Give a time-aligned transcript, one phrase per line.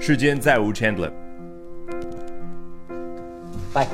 [0.00, 1.11] 世间再无 Chandler。
[3.73, 3.87] 拜。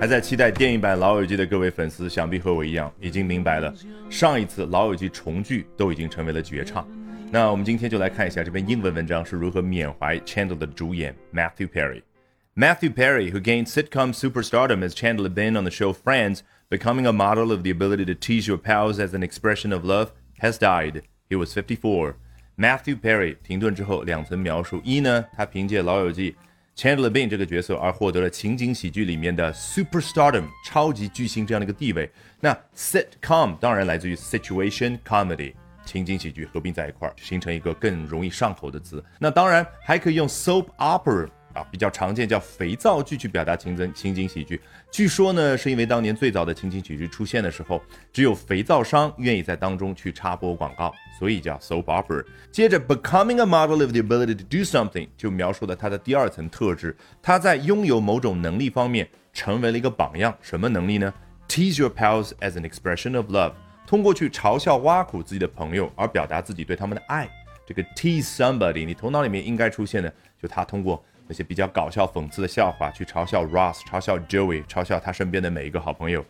[0.00, 3.74] 还在期待电影版《老友记》的各位粉丝，想必和我一样已经明白了，
[4.08, 6.88] 上一次《老友记》重聚都已经成为了绝唱。
[7.30, 15.92] 那我们今天就来看一下这篇英文文章是如何缅怀 Chandler 的主演 Matthew Perry。Matthew Perry, who gained sitcom superstardom as Chandler Bing on the show
[15.92, 19.84] Friends, becoming a model of the ability to tease your pals as an expression of
[19.84, 21.02] love, has died.
[21.28, 22.16] He was 54.
[22.60, 26.36] Matthew Perry 停顿之后两层描述：一呢，他凭借《老友记》
[26.78, 32.10] Chandler Bing 这个角色而获得了情景喜剧里面的 superstardom 超级巨星这样的一个地位。
[32.38, 35.54] 那 sitcom 当然来自于 situation comedy
[35.86, 39.02] 情景喜剧合并在一块儿，形成一个更容易上口的词。
[39.18, 41.30] 那当然还可以用 soap opera。
[41.52, 44.60] 啊，比较常见叫肥皂剧去表达情景情景喜剧。
[44.90, 47.82] 据说呢，是因为当年最早的情景喜剧出现的时候，
[48.12, 52.24] 只有肥皂商愿意在当中去插播广告，所以叫 soap opera。
[52.52, 60.32] 接着，becoming a model of the ability to do something 就描述了他的第二层特质，他在拥有某种能力方面成为了一个榜样。
[60.40, 61.12] 什么能力呢
[61.48, 63.54] ？Tease your pals as an expression of love，
[63.86, 67.28] 通过去嘲笑挖苦自己的朋友而表达自己对他们的爱。
[67.66, 71.04] 这个 tease somebody，你头脑里面应该出现的就他通过。
[71.30, 76.26] 那些比较搞笑、讽刺的笑话，去嘲笑 Ross，嘲笑 Joey，嘲笑他身边的每一个好朋友。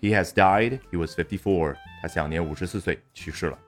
[0.00, 0.78] He has died.
[0.92, 1.74] He was fifty-four.
[2.00, 3.58] 他享年五十四岁去世了。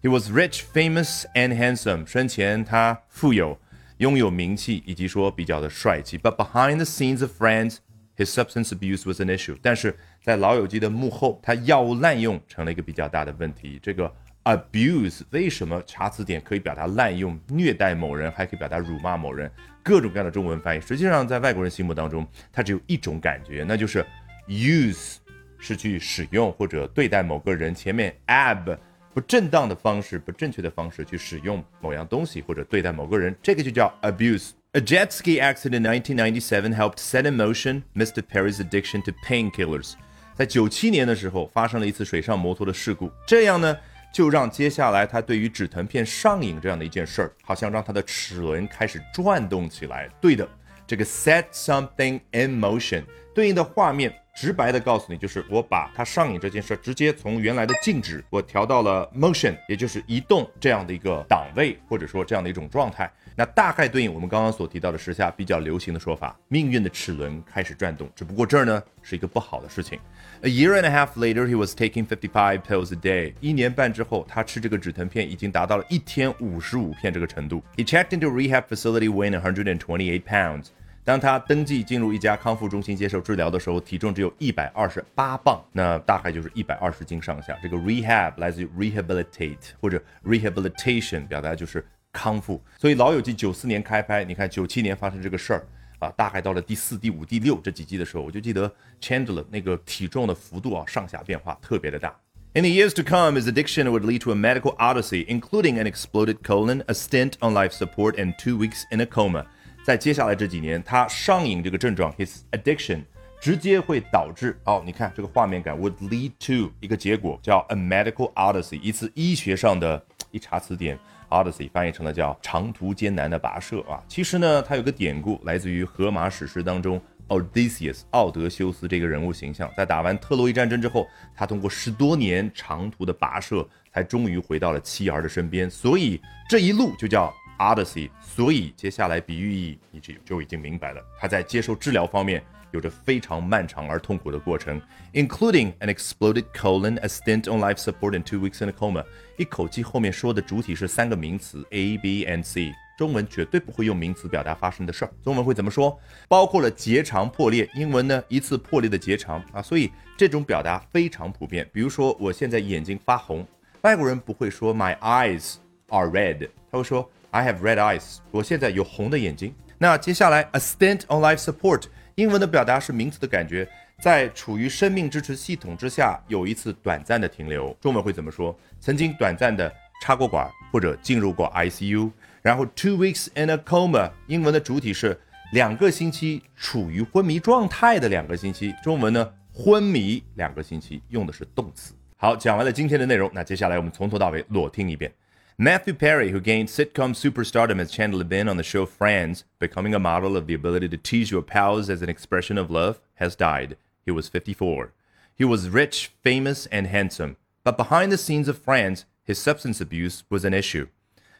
[0.00, 2.06] He was rich, famous, and handsome.
[2.06, 3.58] 生前他富有，
[3.96, 6.16] 拥有名气，以及说比较的帅气。
[6.16, 7.78] But behind the scenes of Friends,
[8.16, 9.56] his substance abuse was an issue.
[9.60, 13.80] 但是在老友记的幕后，他药物滥用成了一个比较大的问题。
[13.82, 19.50] 这个 abuse 为什么查词典可以表达滥用、虐待某人，还可以表达辱骂某人？
[19.82, 24.04] 各种各样的中文翻译，实际上在外国人心目当中，它只有一种感觉，那就是
[24.46, 25.16] use
[25.58, 28.76] 是去使用或者对待某个人，前面 ab
[29.14, 34.50] 不正当的方式、不正确的方式去使用某样东西或者对待某个人，这个就叫 abuse。
[34.72, 38.22] A jet ski accident in 1997 helped set in motion Mr.
[38.22, 39.94] Perry's addiction to painkillers。
[40.36, 43.76] 在九七年的时候，发生了一次水上摩托的事故，这样呢？
[44.12, 50.08] 就让接下来他对于止疼片上瘾这样的一件事儿，好像让他的齿轮开始转动起来。
[50.20, 50.48] 对的，
[50.86, 53.04] 这个 set something in motion
[53.38, 63.08] 对应的画面，直白的告诉你，就是我把它上瘾这件事直接从原来的静止，我调到了 motion，也就是移动这样的一个档位，或者说这样的一种状态。
[63.36, 68.10] 那大概对应我们刚刚所提到的时下比较流行的说法，命运的齿轮开始转动。
[68.16, 69.96] 只不过这儿呢是一个不好的事情。
[70.42, 73.34] A year and a half later, he was taking fifty-five pills a day。
[73.40, 77.62] 一年半之后，他吃这个止疼片已经达到了一天五十五片这个程度。
[77.76, 80.70] He checked into rehab facility weighing 128 pounds。
[81.08, 87.56] 当他登记进入一家康复中心接受治疗的时候，体重只有一百二十八磅，那大概就是一百二十斤上下。
[87.62, 91.82] 这个 rehab 来自于 rehabilitate 或者 rehabilitation，表达就是。
[92.10, 95.66] 康复，所以《老友记》九四年开拍，你看九七年发生这个事儿
[95.98, 98.70] 啊，大概到了第四、第五、第六这几季的时候，我就记得
[99.00, 102.14] Chandler 那个体重的幅度啊，上下变化特别的大。
[102.54, 106.38] In the years to come, his addiction would lead to a medical odyssey, including an exploded
[106.42, 109.46] colon, a stint on life support, and two weeks in a coma.
[109.88, 113.00] 在接下来这几年，他上瘾这个症状，his addiction
[113.40, 120.98] 直接会导致哦，你看这个画面感 would lead to 一个结果叫 a medical odyssey，一次医学上的一查词典。
[121.30, 138.10] Odyssey 翻译成了叫长途艰难的跋涉啊，其实呢，它有个典故，来自于荷马史诗当中 Odysseus 奥德修斯这个人物形象，在打完特洛伊战争之后，他通过十多年长途的跋涉，才终于回到了妻儿的身边，所以这一路就叫 Odyssey。
[138.20, 142.42] 所以接下来比喻意义，你就就已经明白了，他在接受治疗方面。
[142.70, 144.78] 有着非常漫长而痛苦的过程
[145.14, 149.02] ，including an exploded colon, a stint on life support, and two weeks in a coma。
[149.38, 152.74] 一口气后面说的主体是三个名词 A、B、N、C，。
[152.98, 155.98] 中文绝对不会用名词表达发生的事儿，中文会怎么说？
[156.28, 161.66] 包括了结肠破裂，英文呢一次破裂的结肠啊，所以这种表达非常普遍。
[161.72, 163.46] 比如说我现在眼睛发红，
[163.80, 165.54] 外国人不会说 My eyes
[165.86, 169.54] are red，他会说 I have red eyes，我现在有红的眼睛。
[169.76, 171.84] 那接下来 a stint on life support。
[172.14, 173.68] 英文的表达是名词的感觉，
[174.00, 177.76] 在处于生命支持系统之下有一次短暂的停留。
[177.80, 178.58] 中文会怎么说？
[178.80, 182.10] 曾经短暂的插过管或者进入过 ICU。
[182.42, 185.16] 然后 two weeks in a coma，英文的主体是
[185.52, 188.74] 两个星期处于昏迷状态的两个星期。
[188.82, 191.94] 中文呢，昏迷两个星期用的是动词。
[192.16, 195.12] 好，讲完了今天的内容，那接下来我们从头到尾裸听一遍。
[195.60, 200.36] Matthew Perry, who gained sitcom superstardom as Chandler Bing on the show Friends, becoming a model
[200.36, 203.76] of the ability to tease your pals as an expression of love, has died.
[204.04, 204.92] He was 54.
[205.34, 210.22] He was rich, famous, and handsome, but behind the scenes of Friends, his substance abuse
[210.30, 210.86] was an issue.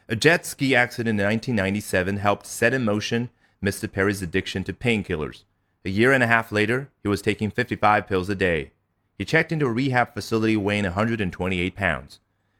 [0.09, 3.29] A jet ski accident in 1997 helped set in motion
[3.63, 3.89] Mr.
[3.89, 5.43] Perry's addiction to painkillers.
[5.85, 8.71] A year and a half later, he was taking 55 pills a day.
[9.17, 12.19] He checked into a rehab facility weighing 128 pounds.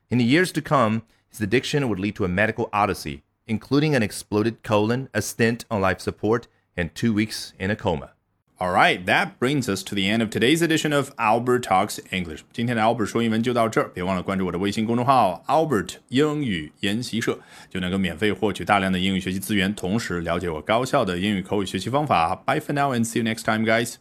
[0.09, 4.02] In the years to come, his addiction would lead to a medical odyssey, including an
[4.02, 6.44] exploded colon, a stint on life support,
[6.76, 8.11] and two weeks in a coma.
[8.61, 12.43] All right, that brings us to the end of today's edition of Albert Talks English.
[12.52, 17.38] 今天的 Albert 说英文就到这儿，别忘了关注我的微信公众号 Albert 英语研习社，
[17.69, 22.37] 就能够免费获取大量的英语学习资源，同时了解我高效的英语口语学习方法。
[22.46, 23.96] Bye for now and see you next time, guys.